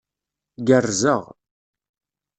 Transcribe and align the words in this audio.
Gerrzeɣ. 0.67 1.23